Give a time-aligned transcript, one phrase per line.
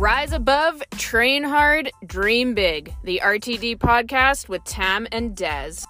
[0.00, 2.94] Rise above, train hard, dream big.
[3.04, 5.84] The RTD podcast with Tam and Dez.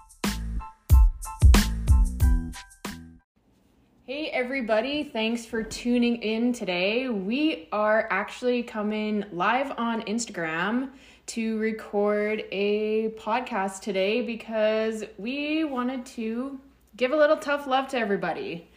[4.09, 7.09] Hey everybody, thanks for tuning in today.
[7.09, 10.91] We are actually coming live on Instagram
[11.27, 16.59] to record a podcast today because we wanted to
[16.97, 18.69] give a little tough love to everybody.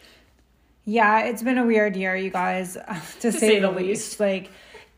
[0.85, 2.77] Yeah, it's been a weird year, you guys,
[3.21, 4.19] to, say, the least.
[4.19, 4.51] Like,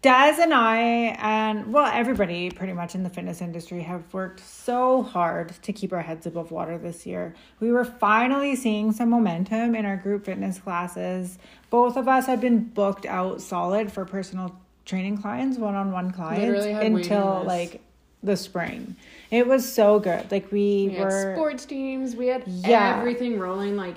[0.06, 5.02] Daz and I, and well, everybody pretty much in the fitness industry have worked so
[5.02, 7.34] hard to keep our heads above water this year.
[7.60, 11.40] We were finally seeing some momentum in our group fitness classes.
[11.72, 14.56] Both of us had been booked out solid for personal
[14.86, 17.82] training clients, one on one clients, until like
[18.22, 18.96] the spring.
[19.32, 20.32] It was so good.
[20.32, 21.34] Like, we, We were.
[21.36, 23.00] sports teams, we had Yeah.
[23.00, 23.76] everything rolling.
[23.76, 23.96] Like,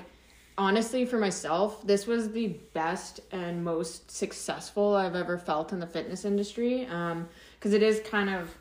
[0.59, 5.87] honestly, for myself, this was the best and most successful I've ever felt in the
[5.87, 6.85] fitness industry.
[6.85, 8.53] Um, because it is kind of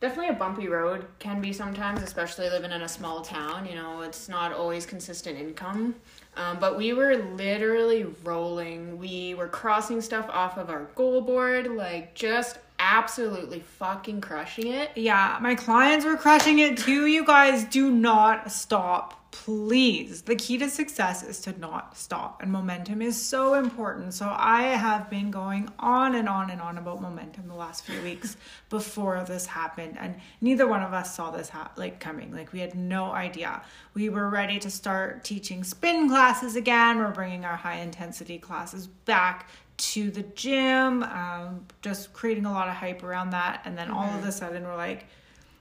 [0.00, 3.64] definitely a bumpy road, can be sometimes, especially living in a small town.
[3.64, 5.94] You know, it's not always consistent income.
[6.36, 8.98] Um, but we were literally rolling.
[8.98, 12.58] We were crossing stuff off of our goal board, like just
[12.88, 14.90] absolutely fucking crushing it.
[14.94, 17.06] Yeah, my clients were crushing it too.
[17.06, 20.22] You guys do not stop, please.
[20.22, 24.14] The key to success is to not stop, and momentum is so important.
[24.14, 28.00] So, I have been going on and on and on about momentum the last few
[28.02, 28.36] weeks
[28.70, 32.32] before this happened, and neither one of us saw this ha- like coming.
[32.32, 33.62] Like, we had no idea.
[33.94, 38.86] We were ready to start teaching spin classes again, we're bringing our high intensity classes
[38.86, 43.62] back to the gym, um, just creating a lot of hype around that.
[43.64, 45.06] And then all of a sudden, we're like,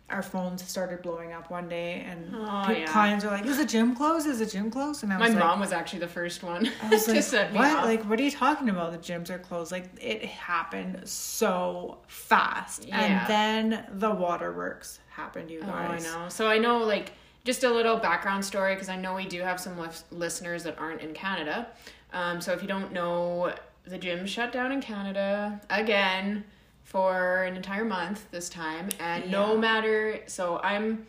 [0.08, 2.86] our phones started blowing up one day, and Oh, yeah.
[2.86, 4.28] clients are like, "Is the gym closed?
[4.28, 6.44] Is the gym closed?" And I My was like, My mom was actually the first
[6.44, 7.86] one I was to like, what?
[7.86, 8.92] Like, what are you talking about?
[8.92, 9.72] The gyms are closed.
[9.72, 13.02] Like, it happened so fast, Yeah.
[13.02, 15.50] and then the waterworks happened.
[15.50, 16.30] You guys, oh, I know.
[16.30, 17.14] So I know, like,
[17.44, 20.78] just a little background story because I know we do have some lis- listeners that
[20.78, 21.68] aren't in Canada.
[22.14, 23.56] Um, so if you don't know,
[23.88, 26.44] the gym shut down in Canada again
[26.84, 30.22] for an entire month this time, and no matter.
[30.28, 31.08] So I'm.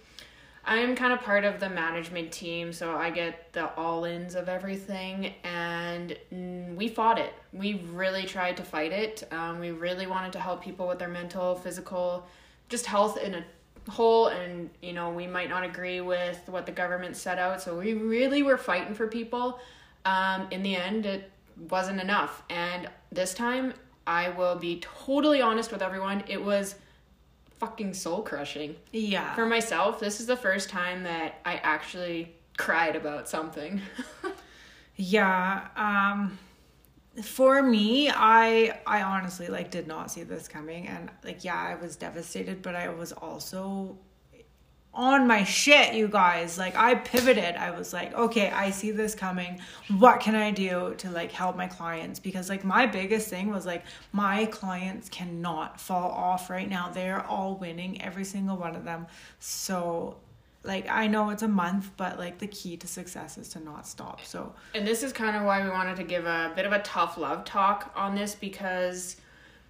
[0.68, 4.48] I'm kind of part of the management team, so I get the all ins of
[4.48, 6.18] everything, and
[6.76, 7.32] we fought it.
[7.52, 9.22] We really tried to fight it.
[9.30, 12.26] Um, we really wanted to help people with their mental, physical,
[12.68, 13.44] just health in a
[13.88, 14.26] whole.
[14.26, 17.94] And, you know, we might not agree with what the government set out, so we
[17.94, 19.60] really were fighting for people.
[20.04, 22.42] Um, in the end, it wasn't enough.
[22.50, 23.74] And this time,
[24.06, 26.76] I will be totally honest with everyone, it was
[27.58, 29.34] fucking soul crushing Yeah.
[29.34, 33.80] for myself, this is the first time that I actually cried about something.
[34.96, 35.68] Yeah.
[35.76, 36.38] Um
[37.22, 41.74] for me, I I honestly like did not see this coming and like yeah, I
[41.74, 43.98] was devastated, but I was also
[44.96, 46.56] on my shit, you guys.
[46.56, 47.54] Like I pivoted.
[47.56, 49.60] I was like, okay, I see this coming.
[49.98, 52.18] What can I do to like help my clients?
[52.18, 56.88] Because like my biggest thing was like my clients cannot fall off right now.
[56.88, 59.06] They're all winning, every single one of them.
[59.38, 60.16] So
[60.64, 63.86] like I know it's a month, but like the key to success is to not
[63.86, 64.24] stop.
[64.24, 66.80] So and this is kind of why we wanted to give a bit of a
[66.80, 69.16] tough love talk on this because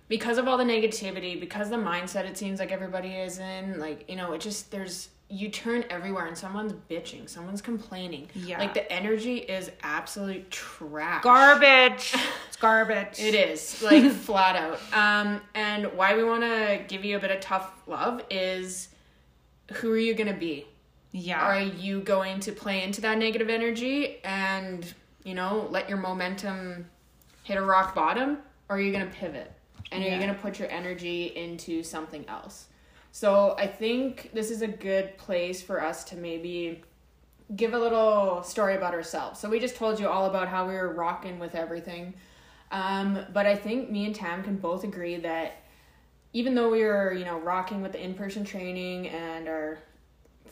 [0.09, 4.09] because of all the negativity, because the mindset it seems like everybody is in, like,
[4.09, 8.29] you know, it just there's you turn everywhere and someone's bitching, someone's complaining.
[8.35, 8.59] Yeah.
[8.59, 11.23] Like the energy is absolute trash.
[11.23, 12.15] garbage.
[12.49, 13.19] it's garbage.
[13.19, 14.81] It is like flat out.
[14.93, 18.89] Um, and why we want to give you a bit of tough love is
[19.73, 20.67] who are you gonna be?
[21.11, 21.41] Yeah.
[21.41, 24.93] Are you going to play into that negative energy and
[25.25, 26.87] you know let your momentum
[27.43, 28.39] hit a rock bottom,
[28.69, 29.51] or are you gonna pivot
[29.91, 32.67] and are you gonna put your energy into something else?
[33.17, 36.83] So I think this is a good place for us to maybe
[37.57, 39.41] give a little story about ourselves.
[39.41, 42.13] So we just told you all about how we were rocking with everything.
[42.71, 45.63] Um, but I think me and Tam can both agree that
[46.35, 49.79] even though we were, you know, rocking with the in-person training and our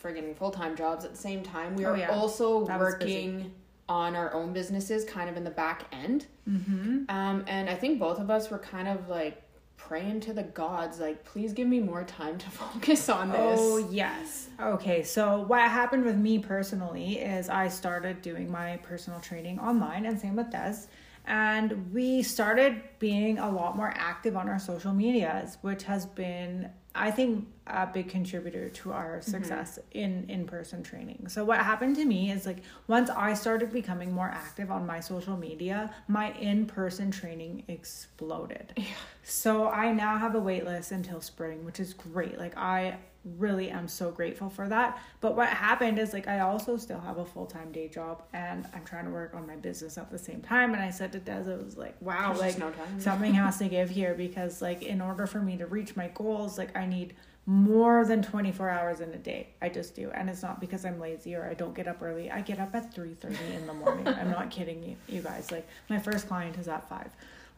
[0.02, 2.12] friggin' full-time jobs at the same time, we Oh, were yeah.
[2.12, 3.52] also That working
[3.90, 6.24] on our own businesses kind of in the back end.
[6.48, 7.10] Mm-hmm.
[7.10, 9.43] Um, and I think both of us were kind of like
[9.76, 13.60] praying to the gods, like, please give me more time to focus on this.
[13.60, 14.48] Oh, yes.
[14.60, 20.06] Okay, so what happened with me personally is I started doing my personal training online,
[20.06, 20.86] and same with Des.
[21.26, 26.70] And we started being a lot more active on our social medias, which has been
[26.94, 29.30] I think a big contributor to our mm-hmm.
[29.30, 31.26] success in in person training.
[31.28, 35.00] So what happened to me is like once I started becoming more active on my
[35.00, 38.72] social media, my in person training exploded.
[39.26, 42.38] So I now have a wait list until spring, which is great.
[42.38, 42.98] Like I
[43.38, 45.02] really am so grateful for that.
[45.20, 48.66] But what happened is like I also still have a full time day job and
[48.74, 50.74] I'm trying to work on my business at the same time.
[50.74, 52.98] And I said to Des, it was like, wow, There's like no time.
[53.00, 56.58] something has to give here because like in order for me to reach my goals,
[56.58, 57.14] like I need
[57.46, 59.48] more than 24 hours in a day.
[59.60, 60.10] I just do.
[60.14, 62.30] And it's not because I'm lazy or I don't get up early.
[62.30, 64.08] I get up at 3:30 in the morning.
[64.08, 65.50] I'm not kidding you, you guys.
[65.50, 67.10] Like my first client is at 5.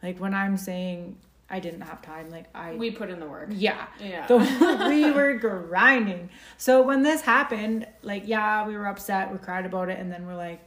[0.03, 1.17] Like when I'm saying
[1.49, 3.49] I didn't have time, like I We put in the work.
[3.51, 3.87] yeah.
[3.99, 4.27] Yeah.
[4.27, 4.37] So
[4.89, 6.29] we were grinding.
[6.57, 10.25] So when this happened, like yeah, we were upset, we cried about it and then
[10.27, 10.61] we're like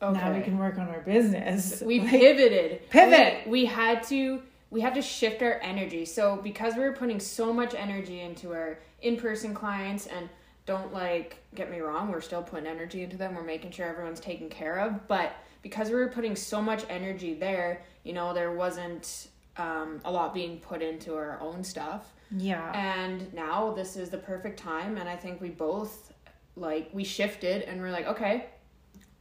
[0.00, 1.80] now we can work on our business.
[1.82, 3.46] we Like, pivoted Pivot.
[3.46, 7.18] we, we had to we had to shift our energy so because we were putting
[7.18, 10.28] so much energy into our in-person clients and
[10.66, 14.20] don't like get me wrong we're still putting energy into them we're making sure everyone's
[14.20, 18.52] taken care of but because we were putting so much energy there you know there
[18.52, 19.28] wasn't
[19.58, 22.70] um, a lot being put into our own stuff yeah.
[22.74, 26.12] and now this is the perfect time and i think we both
[26.56, 28.46] like we shifted and we're like okay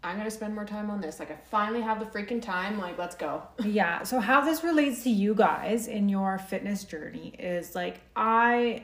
[0.04, 2.98] i'm gonna spend more time on this like i finally have the freaking time like
[2.98, 4.04] let's go Yeah.
[4.04, 8.84] So how this relates to you guys in your fitness journey is like I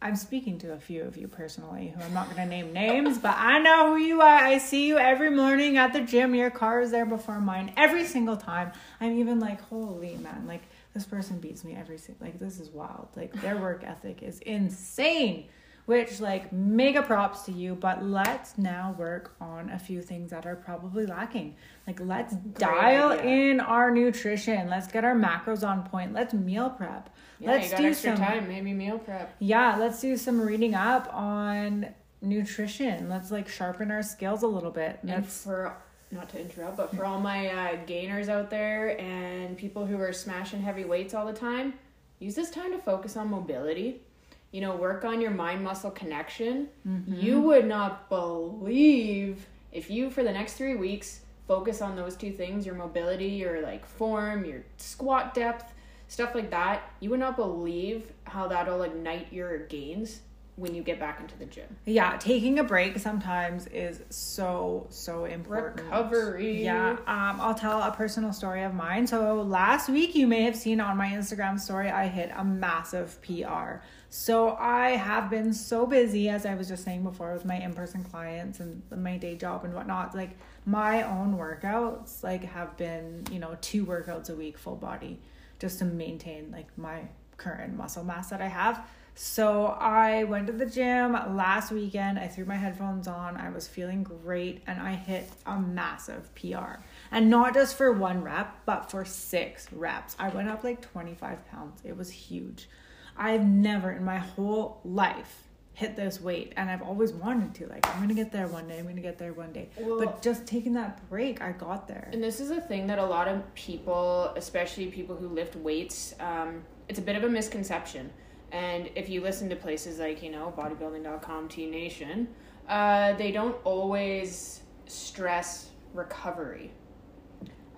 [0.00, 3.18] I'm speaking to a few of you personally who I'm not going to name names,
[3.18, 4.36] but I know who you are.
[4.36, 6.36] I see you every morning at the gym.
[6.36, 8.70] Your car is there before mine every single time.
[9.00, 10.62] I'm even like, "Holy man, like
[10.98, 13.08] this person beats me every single like this is wild.
[13.16, 15.48] Like their work ethic is insane."
[15.86, 20.44] Which like mega props to you, but let's now work on a few things that
[20.44, 21.56] are probably lacking.
[21.86, 23.50] Like let's dial idea.
[23.50, 24.68] in our nutrition.
[24.68, 26.12] Let's get our macros on point.
[26.12, 27.08] Let's meal prep.
[27.38, 30.40] yeah let's you got do extra some time maybe meal prep yeah, let's do some
[30.42, 33.08] reading up on nutrition.
[33.08, 34.98] Let's like sharpen our skills a little bit.
[35.02, 35.76] and That's for
[36.10, 40.12] not to interrupt but for all my uh, gainers out there and people who are
[40.12, 41.74] smashing heavy weights all the time
[42.18, 44.02] use this time to focus on mobility.
[44.50, 46.68] You know work on your mind muscle connection.
[46.86, 47.14] Mm-hmm.
[47.14, 52.32] you would not believe if you for the next three weeks focus on those two
[52.32, 55.72] things your mobility your like form your squat depth
[56.08, 56.90] stuff like that.
[57.00, 60.20] You would not believe how that'll ignite your gains
[60.58, 65.24] when you get back into the gym yeah, taking a break sometimes is so so
[65.24, 65.86] important.
[65.86, 69.06] recovery Yeah, um, I'll tell a personal story of mine.
[69.06, 73.20] So last week, you may have seen on my Instagram story, I hit a massive
[73.22, 73.82] PR.
[74.10, 78.04] So I have been so busy, as I was just saying before, with my in-person
[78.04, 80.14] clients and my day job and whatnot.
[80.14, 80.30] Like
[80.64, 85.20] my own workouts, like have been, you know, two workouts a week, full body,
[85.58, 87.02] just to maintain like my
[87.38, 88.86] current muscle mass that I have.
[89.14, 92.20] So I went to the gym last weekend.
[92.20, 93.36] I threw my headphones on.
[93.36, 96.76] I was feeling great and I hit a massive PR.
[97.10, 100.14] And not just for one rep, but for six reps.
[100.20, 101.80] I went up like 25 pounds.
[101.84, 102.68] It was huge.
[103.16, 107.66] I've never in my whole life hit this weight and I've always wanted to.
[107.66, 108.78] Like, I'm to get there one day.
[108.78, 109.70] I'm to get there one day.
[109.78, 112.08] Well- but just taking that break, I got there.
[112.12, 116.14] And this is a thing that a lot of people, especially people who lift weights,
[116.20, 118.10] um, it's a bit of a misconception.
[118.52, 122.28] And if you listen to places like, you know, bodybuilding.com, T Nation,
[122.68, 126.72] uh, they don't always stress recovery.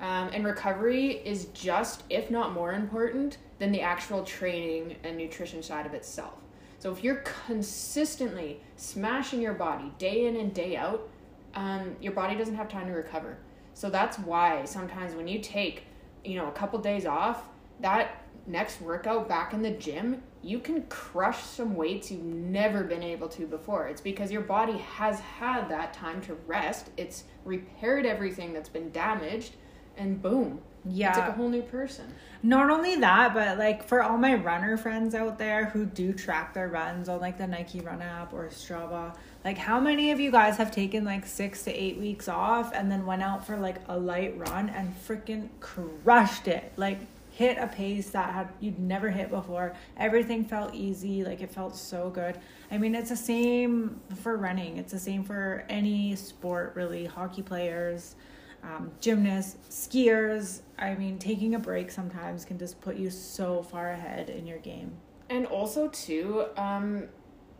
[0.00, 5.62] Um, and recovery is just, if not more important, than the actual training and nutrition
[5.62, 6.34] side of itself.
[6.78, 11.06] So if you're consistently smashing your body day in and day out,
[11.54, 13.36] um, your body doesn't have time to recover.
[13.74, 15.82] So that's why sometimes when you take,
[16.24, 17.44] you know, a couple days off,
[17.80, 23.02] that next workout back in the gym, you can crush some weights you've never been
[23.02, 23.88] able to before.
[23.88, 26.90] It's because your body has had that time to rest.
[26.96, 29.54] It's repaired everything that's been damaged,
[29.96, 31.10] and boom, Yeah.
[31.10, 32.06] it's like a whole new person.
[32.42, 36.54] Not only that, but like for all my runner friends out there who do track
[36.54, 39.14] their runs on like the Nike Run app or Strava,
[39.44, 42.90] like how many of you guys have taken like six to eight weeks off and
[42.90, 46.72] then went out for like a light run and freaking crushed it?
[46.78, 47.00] Like
[47.40, 49.74] hit a pace that had you'd never hit before.
[49.96, 52.38] Everything felt easy, like it felt so good.
[52.70, 54.76] I mean, it's the same for running.
[54.76, 57.06] It's the same for any sport really.
[57.06, 58.16] Hockey players,
[58.62, 60.60] um, gymnasts, skiers.
[60.78, 64.58] I mean, taking a break sometimes can just put you so far ahead in your
[64.58, 64.92] game.
[65.30, 67.08] And also too, um,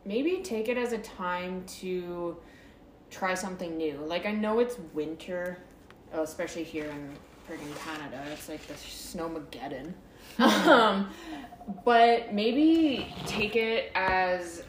[0.04, 2.37] maybe take it as a time to
[3.08, 3.96] try something new.
[4.06, 5.56] Like I know it's winter,
[6.12, 7.16] especially here in
[7.50, 8.23] friggin' Canada.
[8.33, 9.92] It's like the snowmageddon.
[10.38, 11.11] um,
[11.85, 14.62] but maybe take it as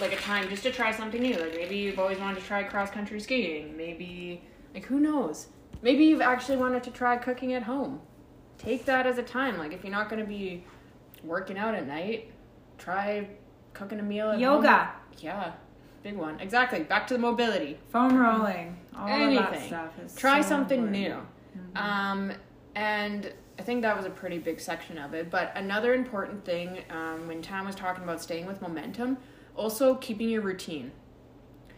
[0.00, 1.36] like a time just to try something new.
[1.36, 3.76] Like maybe you've always wanted to try cross country skiing.
[3.76, 5.48] Maybe like who knows?
[5.82, 8.00] Maybe you've actually wanted to try cooking at home.
[8.58, 9.58] Take that as a time.
[9.58, 10.64] Like if you're not gonna be
[11.22, 12.32] working out at night,
[12.78, 13.28] try
[13.72, 14.68] cooking a meal at Yoga.
[14.68, 14.88] home.
[15.18, 15.52] Yeah.
[16.02, 16.38] Big one.
[16.38, 16.80] Exactly.
[16.80, 17.78] Back to the mobility.
[17.90, 18.76] Foam rolling.
[18.94, 19.68] All of that Anything.
[19.68, 21.02] stuff is Try so something important.
[21.02, 21.26] new.
[21.76, 22.32] Um,
[22.74, 25.30] and I think that was a pretty big section of it.
[25.30, 29.18] But another important thing um, when Tam was talking about staying with momentum,
[29.54, 30.92] also keeping your routine.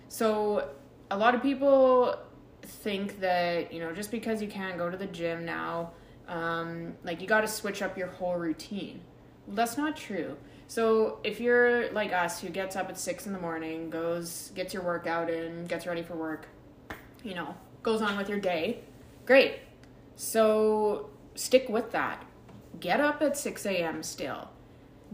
[0.09, 0.71] So
[1.11, 2.17] a lot of people
[2.63, 5.93] think that you know just because you can't go to the gym now,
[6.29, 9.01] um, like you got to switch up your whole routine.
[9.47, 10.37] Well, that's not true.
[10.69, 14.75] So if you're like us, who gets up at six in the morning, goes gets
[14.75, 16.49] your workout in, gets ready for work,
[17.23, 18.81] you know, goes on with your day,
[19.27, 19.61] great.
[20.17, 22.25] So stick with that.
[22.81, 24.03] Get up at 6 a.m.
[24.03, 24.49] still.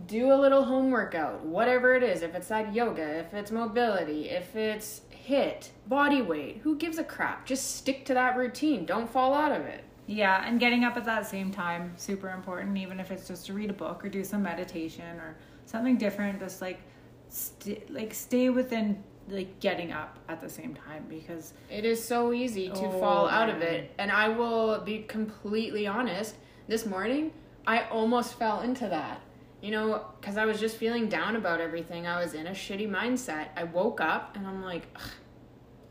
[0.07, 2.23] Do a little home workout, whatever it is.
[2.23, 7.05] If it's that yoga, if it's mobility, if it's HIIT, body weight, who gives a
[7.05, 7.45] crap?
[7.45, 8.87] Just stick to that routine.
[8.87, 9.85] Don't fall out of it.
[10.07, 12.77] Yeah, and getting up at that same time super important.
[12.79, 16.41] Even if it's just to read a book or do some meditation or something different,
[16.41, 16.81] just like
[17.29, 22.33] st- like stay within like getting up at the same time because It is so
[22.33, 23.93] easy to Oh, fall out of it.
[23.99, 26.35] And I will be completely honest.
[26.69, 27.33] This morning,
[27.67, 29.21] I almost fell into that.
[29.61, 32.07] You know, because I was just feeling down about everything.
[32.07, 33.49] I was in a shitty mindset.
[33.57, 35.03] I woke up and I'm like, "Ugh,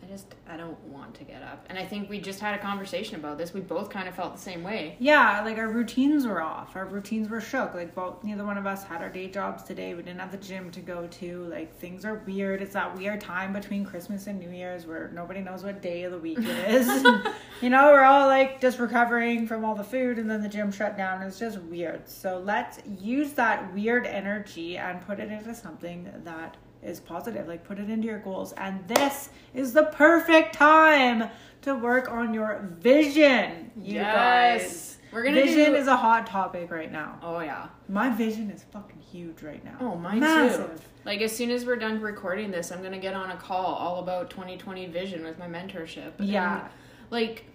[0.03, 1.65] I just, I don't want to get up.
[1.69, 3.53] And I think we just had a conversation about this.
[3.53, 4.95] We both kind of felt the same way.
[4.99, 6.75] yeah, like our routines were off.
[6.75, 7.73] Our routines were shook.
[7.75, 9.93] Like both neither one of us had our day jobs today.
[9.93, 11.43] We didn't have the gym to go to.
[11.45, 12.61] Like things are weird.
[12.61, 16.11] It's that weird time between Christmas and New Year's where nobody knows what day of
[16.11, 16.87] the week it is.
[17.61, 20.71] you know, we're all like just recovering from all the food and then the gym
[20.71, 21.21] shut down.
[21.21, 22.09] It's just weird.
[22.09, 27.47] So let's use that weird energy and put it into something that is positive.
[27.47, 28.53] Like put it into your goals.
[28.53, 31.29] And this is the perfect time
[31.61, 33.71] to work on your vision.
[33.81, 34.97] You guys.
[35.11, 35.75] We're to vision do...
[35.75, 37.19] is a hot topic right now.
[37.21, 37.67] oh, yeah.
[37.89, 39.75] My vision is fucking huge right now.
[39.81, 40.73] Oh, mine Massive.
[40.73, 40.81] too.
[41.05, 43.99] Like as soon as we're done recording this, I'm gonna get on a call all
[43.99, 46.13] about 2020 vision with my mentorship.
[46.19, 46.61] Yeah.
[46.61, 46.69] And,
[47.09, 47.45] like,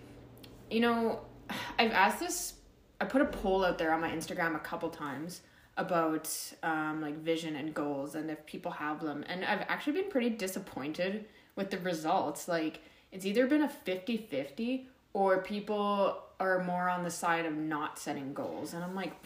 [0.71, 1.21] you know,
[1.79, 2.55] I've asked this.
[3.01, 5.43] I put a poll out there on my Instagram a couple times
[5.77, 6.31] about
[6.63, 10.31] um, like vision and goals and if people have them, and I've actually been pretty
[10.31, 12.49] disappointed with the results.
[12.49, 12.81] Like
[13.13, 18.33] it's either been a 50-50 or people are more on the side of not setting
[18.35, 19.13] goals, and I'm like.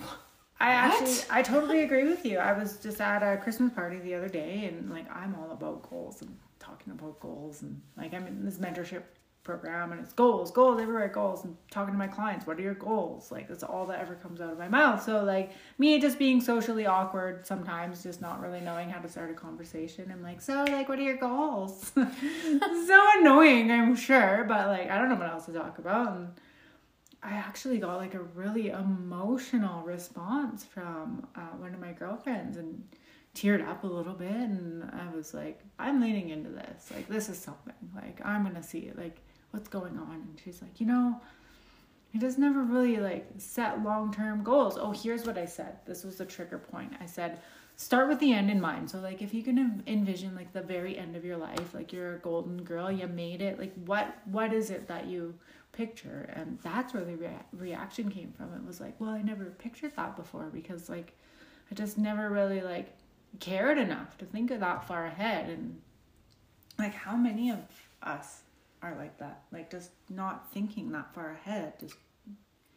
[0.62, 2.37] I actually, I totally agree with you.
[2.37, 5.88] I was just at a Christmas party the other day, and like I'm all about
[5.88, 9.04] goals and talking about goals, and like I'm in this mentorship
[9.43, 12.47] program, and it's goals, goals everywhere, goals, and talking to my clients.
[12.47, 13.33] What are your goals?
[13.33, 15.03] Like that's all that ever comes out of my mouth.
[15.03, 19.31] So like me just being socially awkward sometimes, just not really knowing how to start
[19.31, 20.11] a conversation.
[20.11, 21.93] I'm like, so like, what are your goals?
[21.95, 26.17] so annoying, I'm sure, but like I don't know what else to talk about.
[26.17, 26.29] And,
[27.23, 32.83] I actually got like a really emotional response from uh, one of my girlfriends and
[33.35, 34.31] teared up a little bit.
[34.31, 36.91] And I was like, I'm leaning into this.
[36.95, 37.75] Like, this is something.
[37.95, 38.99] Like, I'm to see it.
[38.99, 40.14] Like, what's going on?
[40.14, 41.21] And she's like, you know,
[42.11, 44.76] he just never really like set long term goals.
[44.78, 45.76] Oh, here's what I said.
[45.87, 46.92] This was the trigger point.
[47.00, 47.38] I said,
[47.76, 48.90] start with the end in mind.
[48.90, 51.92] So, like, if you can en- envision like the very end of your life, like
[51.92, 53.59] you're a golden girl, you made it.
[53.59, 55.35] Like, what what is it that you
[55.73, 56.28] picture?
[56.35, 58.52] And that's where the rea- reaction came from.
[58.54, 61.12] It was like, well, I never pictured that before because like
[61.71, 62.92] I just never really like
[63.38, 65.49] cared enough to think of that far ahead.
[65.49, 65.80] And
[66.78, 67.61] like, how many of
[68.02, 68.42] us
[68.83, 69.43] are like that?
[69.53, 71.75] Like, just not thinking that far ahead.
[71.81, 71.97] Just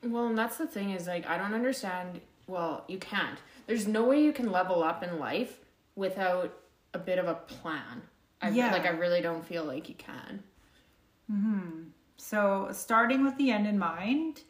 [0.04, 2.20] Well, and that's the thing is like I don't understand.
[2.48, 3.40] Well, you can't.
[3.68, 5.60] There's no way you can level up in life
[5.96, 6.54] without
[6.94, 8.02] a bit of a plan.
[8.42, 8.72] I Yeah.
[8.72, 10.44] like I really don't feel like you can.
[11.32, 11.92] Mhm.
[12.18, 14.44] So, starting with the end in mind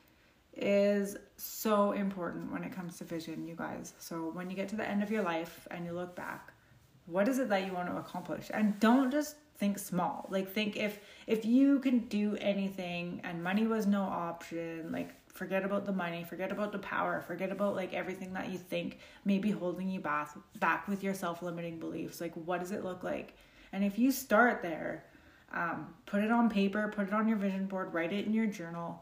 [0.56, 3.94] is so important when it comes to vision, you guys.
[4.00, 6.52] So, when you get to the end of your life and you look back,
[7.06, 8.50] what is it that you want to accomplish?
[8.54, 10.28] And don't just think small.
[10.30, 15.64] Like think if if you can do anything and money was no option, like forget
[15.64, 19.40] about the money, forget about the power, forget about like everything that you think may
[19.40, 22.20] be holding you back back with your self-limiting beliefs.
[22.20, 23.38] Like what does it look like?
[23.72, 25.06] And if you start there,
[25.54, 28.48] um, put it on paper, put it on your vision board, write it in your
[28.48, 29.02] journal.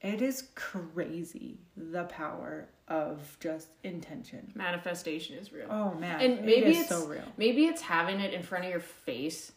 [0.00, 4.52] It is crazy the power of just intention.
[4.54, 5.66] Manifestation is real.
[5.68, 7.24] Oh man, and maybe it it's so real.
[7.36, 9.52] maybe it's having it in front of your face,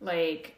[0.00, 0.54] like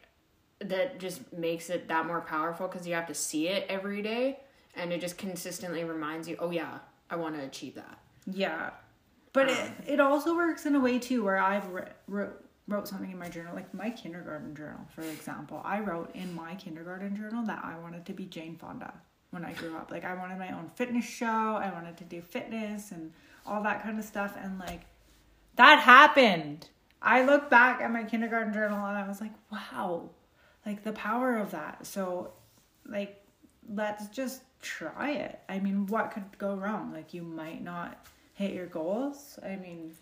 [0.60, 4.38] that just makes it that more powerful because you have to see it every day.
[4.76, 6.78] and it just consistently reminds you, oh yeah,
[7.10, 7.98] I want to achieve that.
[8.26, 8.70] Yeah.
[9.32, 9.72] But it, um.
[9.86, 13.28] it also works in a way too where I've wr- wrote, wrote something in my
[13.28, 15.60] journal, like my kindergarten journal, for example.
[15.64, 18.92] I wrote in my kindergarten journal that I wanted to be Jane Fonda
[19.30, 19.90] when I grew up.
[19.90, 23.12] Like I wanted my own fitness show, I wanted to do fitness and
[23.46, 24.36] all that kind of stuff.
[24.40, 24.82] And like
[25.56, 26.68] that happened.
[27.02, 30.10] I look back at my kindergarten journal and I was like, wow,
[30.66, 31.86] like the power of that.
[31.86, 32.32] So,
[32.86, 33.24] like,
[33.72, 35.40] let's just try it.
[35.48, 36.92] I mean, what could go wrong?
[36.92, 39.38] Like, you might not hit your goals.
[39.42, 39.92] I mean,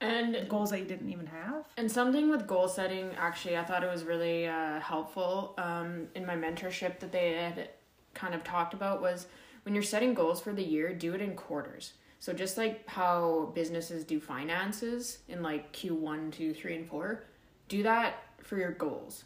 [0.00, 1.64] And goals that you didn't even have.
[1.76, 6.26] And something with goal setting, actually, I thought it was really uh, helpful um, in
[6.26, 7.70] my mentorship that they had
[8.12, 9.26] kind of talked about was
[9.62, 11.92] when you're setting goals for the year, do it in quarters.
[12.22, 17.24] So just like how businesses do finances in like Q1, 2, 3, and 4,
[17.66, 19.24] do that for your goals.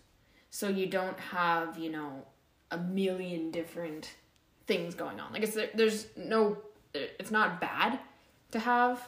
[0.48, 2.24] So you don't have, you know,
[2.70, 4.14] a million different
[4.66, 5.30] things going on.
[5.30, 6.56] Like it's there's no
[6.94, 7.98] it's not bad
[8.52, 9.06] to have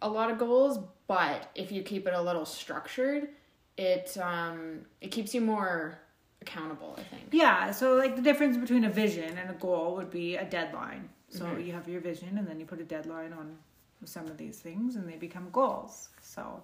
[0.00, 0.78] a lot of goals,
[1.08, 3.30] but if you keep it a little structured,
[3.76, 5.98] it um it keeps you more
[6.42, 7.24] accountable, I think.
[7.32, 11.08] Yeah, so like the difference between a vision and a goal would be a deadline.
[11.28, 13.56] So you have your vision and then you put a deadline on
[14.04, 16.10] some of these things and they become goals.
[16.22, 16.62] So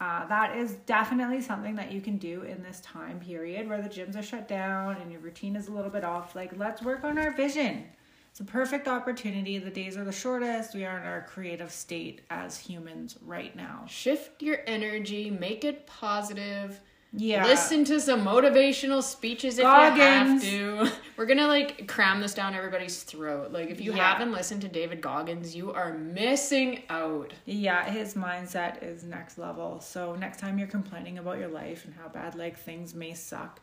[0.00, 3.88] uh, that is definitely something that you can do in this time period where the
[3.88, 6.34] gyms are shut down and your routine is a little bit off.
[6.34, 7.84] Like, let's work on our vision.
[8.30, 9.58] It's a perfect opportunity.
[9.58, 10.74] The days are the shortest.
[10.74, 13.84] We are in our creative state as humans right now.
[13.86, 16.80] Shift your energy, make it positive.
[17.16, 17.44] Yeah.
[17.46, 20.44] Listen to some motivational speeches if Goggins.
[20.44, 20.96] you have to.
[21.16, 23.52] We're gonna like cram this down everybody's throat.
[23.52, 24.12] Like if you Yeah.
[24.12, 27.32] haven't listened to David Goggins, you are missing out.
[27.44, 29.80] Yeah, his mindset is next level.
[29.80, 33.60] So next time you're complaining about your life and how bad like things may suck,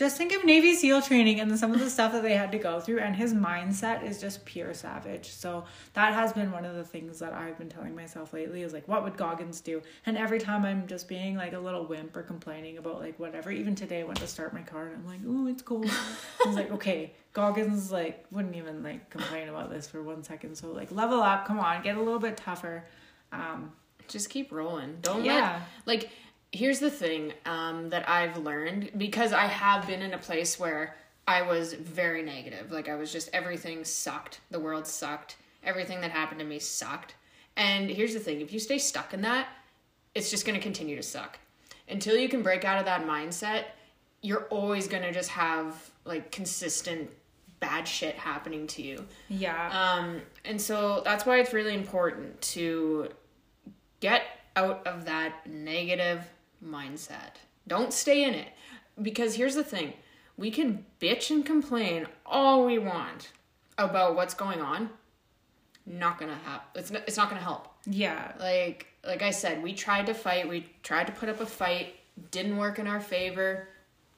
[0.00, 2.58] just think of Navy SEAL training and some of the stuff that they had to
[2.58, 5.28] go through and his mindset is just pure savage.
[5.28, 8.72] So that has been one of the things that I've been telling myself lately is
[8.72, 9.82] like what would Goggins do?
[10.06, 13.50] And every time I'm just being like a little wimp or complaining about like whatever.
[13.50, 15.90] Even today I went to start my car and I'm like, "Oh, it's cold."
[16.44, 20.56] I was like, "Okay, Goggins like wouldn't even like complain about this for one second."
[20.56, 22.84] So like level up, come on, get a little bit tougher.
[23.32, 23.72] Um
[24.08, 24.96] Just keep rolling.
[25.02, 25.60] Don't Yeah.
[25.84, 26.10] let like
[26.52, 30.96] here's the thing um that I've learned because I have been in a place where
[31.26, 32.72] I was very negative.
[32.72, 34.40] Like I was just everything sucked.
[34.50, 35.36] The world sucked.
[35.62, 37.14] Everything that happened to me sucked.
[37.56, 39.48] And here's the thing, if you stay stuck in that,
[40.14, 41.38] it's just going to continue to suck.
[41.88, 43.64] Until you can break out of that mindset,
[44.22, 47.10] you're always going to just have like consistent
[47.60, 49.04] bad shit happening to you.
[49.28, 49.68] yeah.
[49.68, 53.10] Um, and so that's why it's really important to
[54.00, 54.22] get
[54.56, 56.22] out of that negative
[56.64, 57.36] mindset.
[57.66, 58.48] Don't stay in it.
[59.00, 59.94] Because here's the thing
[60.36, 63.32] we can bitch and complain all we want
[63.78, 64.90] about what's going on.
[65.86, 66.80] Not gonna happen.
[66.80, 67.68] It's not, it's not gonna help.
[67.86, 68.32] yeah.
[68.38, 70.48] Like like I said, we tried to fight.
[70.48, 71.94] We tried to put up a fight.
[72.30, 73.68] Didn't work in our favor.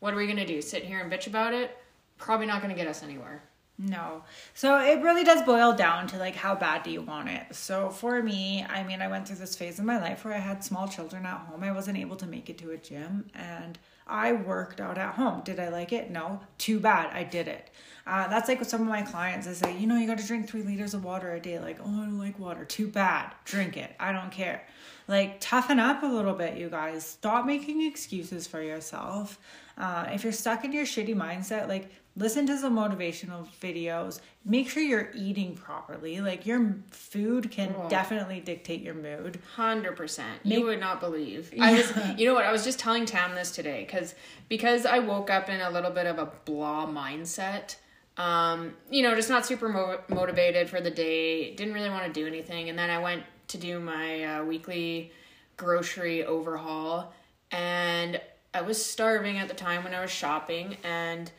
[0.00, 0.60] What are we gonna do?
[0.60, 1.76] Sit here and bitch about it?
[2.18, 3.42] Probably not gonna get us anywhere.
[3.78, 4.22] No.
[4.54, 7.46] So it really does boil down to like how bad do you want it?
[7.52, 10.38] So for me, I mean, I went through this phase in my life where I
[10.38, 11.64] had small children at home.
[11.64, 15.42] I wasn't able to make it to a gym and I worked out at home.
[15.44, 16.10] Did I like it?
[16.10, 16.40] No.
[16.58, 17.10] Too bad.
[17.14, 17.70] I did it.
[18.06, 19.46] Uh, that's like with some of my clients.
[19.46, 21.58] I say, you know, you got to drink three liters of water a day.
[21.58, 22.64] Like, oh, I don't like water.
[22.64, 23.32] Too bad.
[23.44, 23.94] Drink it.
[24.00, 24.66] I don't care.
[25.08, 27.06] Like, toughen up a little bit, you guys.
[27.06, 29.38] Stop making excuses for yourself.
[29.78, 34.20] Uh, if you're stuck in your shitty mindset, like, listen to some motivational videos.
[34.44, 36.20] Make sure you're eating properly.
[36.20, 39.38] Like, your food can definitely dictate your mood.
[39.56, 40.44] Hundred percent.
[40.44, 41.52] Make- You would not believe.
[41.60, 41.92] I was.
[42.18, 42.44] You know what?
[42.44, 44.14] I was just telling Tam this today because
[44.48, 47.76] because I woke up in a little bit of a blah mindset.
[48.18, 51.54] Um, you know, just not super mo- motivated for the day.
[51.54, 55.12] Didn't really want to do anything, and then I went to do my uh, weekly
[55.56, 57.12] grocery overhaul,
[57.50, 58.20] and
[58.52, 61.30] I was starving at the time when I was shopping, and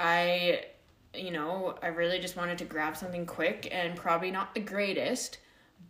[0.00, 0.64] I
[1.14, 5.38] you know, I really just wanted to grab something quick and probably not the greatest,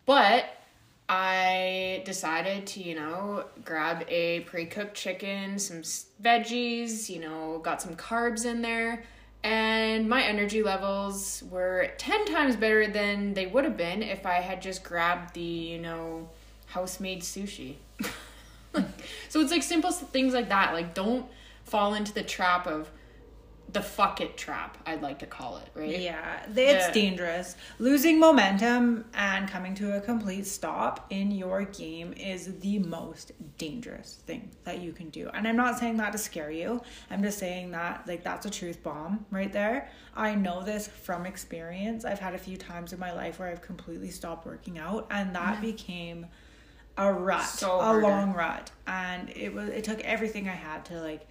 [0.07, 0.47] but
[1.09, 5.83] I decided to, you know, grab a pre cooked chicken, some
[6.23, 9.03] veggies, you know, got some carbs in there,
[9.43, 14.35] and my energy levels were 10 times better than they would have been if I
[14.35, 16.29] had just grabbed the, you know,
[16.67, 17.75] house made sushi.
[19.29, 20.73] so it's like simple things like that.
[20.73, 21.27] Like, don't
[21.65, 22.89] fall into the trap of
[23.73, 25.99] the fuck it trap, I'd like to call it, right?
[25.99, 27.57] Yeah, it's dangerous.
[27.79, 34.21] Losing momentum and coming to a complete stop in your game is the most dangerous
[34.27, 35.29] thing that you can do.
[35.35, 36.81] And I'm not saying that to scare you.
[37.11, 39.91] I'm just saying that like that's a truth bomb right there.
[40.15, 42.05] I know this from experience.
[42.05, 45.35] I've had a few times in my life where I've completely stopped working out and
[45.35, 46.27] that became
[46.97, 48.71] a rut, So a long rut.
[48.87, 51.27] And it was it took everything I had to like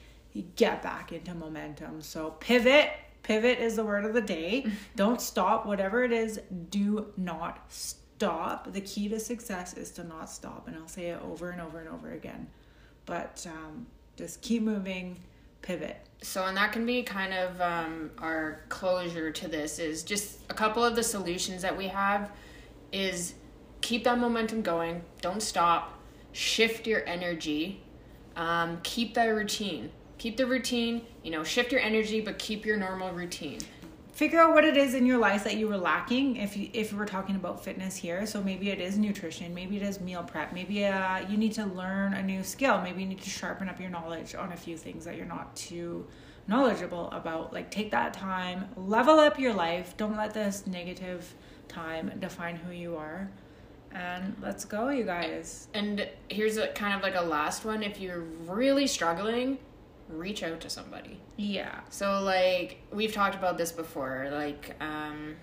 [0.55, 2.01] get back into momentum.
[2.01, 2.91] So pivot,
[3.23, 4.65] pivot is the word of the day.
[4.95, 5.65] Don't stop.
[5.65, 6.39] Whatever it is,
[6.69, 8.71] do not stop.
[8.73, 10.67] The key to success is to not stop.
[10.67, 12.47] And I'll say it over and over and over again.
[13.05, 15.17] But um, just keep moving,
[15.61, 15.97] pivot.
[16.21, 20.53] So, and that can be kind of um, our closure to this is just a
[20.53, 22.31] couple of the solutions that we have
[22.91, 23.35] is
[23.81, 25.97] keep that momentum going, don't stop,
[26.31, 27.81] shift your energy,
[28.35, 29.91] um, keep that routine.
[30.19, 33.59] Keep the routine, you know, shift your energy, but keep your normal routine.
[34.11, 36.35] Figure out what it is in your life that you were lacking.
[36.35, 39.81] If you, if we're talking about fitness here, so maybe it is nutrition, maybe it
[39.81, 43.21] is meal prep, maybe uh, you need to learn a new skill, maybe you need
[43.21, 46.05] to sharpen up your knowledge on a few things that you're not too
[46.49, 47.53] knowledgeable about.
[47.53, 49.95] Like take that time, level up your life.
[49.95, 51.33] Don't let this negative
[51.69, 53.31] time define who you are.
[53.93, 55.69] And let's go, you guys.
[55.73, 57.83] And here's a kind of like a last one.
[57.83, 59.59] If you're really struggling,
[60.09, 61.19] reach out to somebody.
[61.37, 61.79] Yeah.
[61.89, 65.35] So like we've talked about this before, like um,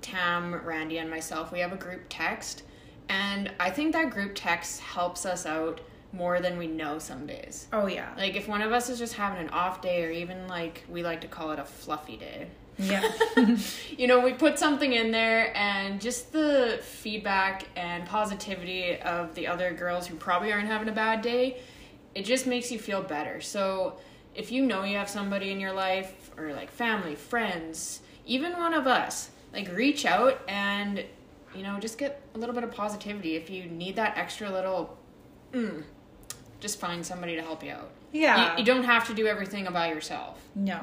[0.00, 2.62] Tam, Randy, and myself, we have a group text,
[3.08, 5.80] and I think that group text helps us out
[6.12, 7.68] more than we know some days.
[7.72, 8.12] Oh yeah.
[8.16, 11.02] Like if one of us is just having an off day, or even like we
[11.02, 12.48] like to call it a fluffy day.
[12.78, 13.10] Yeah.
[13.96, 19.46] you know, we put something in there, and just the feedback and positivity of the
[19.46, 21.60] other girls who probably aren't having a bad day,
[22.14, 23.40] it just makes you feel better.
[23.40, 23.96] So,
[24.34, 28.74] if you know you have somebody in your life, or like family, friends, even one
[28.74, 31.04] of us, like reach out and,
[31.54, 33.36] you know, just get a little bit of positivity.
[33.36, 34.96] If you need that extra little,
[35.52, 35.82] mm,
[36.60, 37.90] just find somebody to help you out.
[38.12, 38.52] Yeah.
[38.52, 40.40] You, you don't have to do everything by yourself.
[40.54, 40.80] No,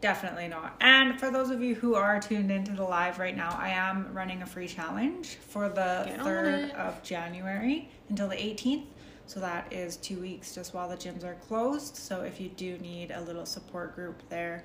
[0.00, 0.76] definitely not.
[0.80, 4.12] And for those of you who are tuned into the live right now, I am
[4.12, 8.84] running a free challenge for the Get 3rd of January until the 18th.
[9.30, 11.94] So that is two weeks just while the gyms are closed.
[11.94, 14.64] So if you do need a little support group there,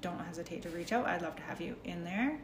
[0.00, 1.06] don't hesitate to reach out.
[1.06, 2.40] I'd love to have you in there.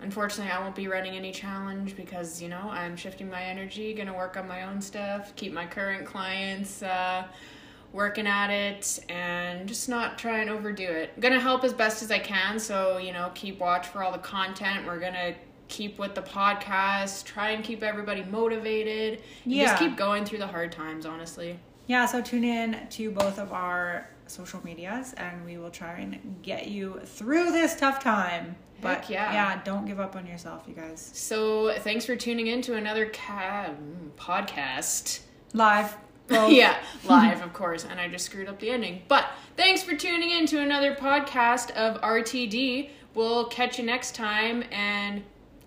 [0.00, 4.12] Unfortunately, I won't be running any challenge because, you know, I'm shifting my energy, gonna
[4.12, 7.28] work on my own stuff, keep my current clients uh,
[7.94, 11.18] working at it, and just not try and overdo it.
[11.18, 14.18] gonna help as best as I can, so, you know, keep watch for all the
[14.18, 14.84] content.
[14.86, 15.34] We're gonna
[15.68, 19.22] keep with the podcast, try and keep everybody motivated.
[19.44, 19.66] Yeah.
[19.66, 21.58] Just keep going through the hard times, honestly.
[21.86, 26.38] Yeah, so tune in to both of our social medias and we will try and
[26.42, 28.56] get you through this tough time.
[28.82, 29.32] Heck But yeah.
[29.32, 31.10] yeah, don't give up on yourself, you guys.
[31.14, 35.20] So, thanks for tuning in to another ca- mm, podcast.
[35.52, 35.96] Live.
[36.30, 37.84] yeah, live, of course.
[37.84, 39.02] And I just screwed up the ending.
[39.08, 42.90] But thanks for tuning in to another podcast of RTD.
[43.14, 45.22] We'll catch you next time and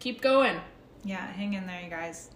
[0.07, 0.57] keep going.
[1.03, 2.29] Yeah, hang in there, you guys.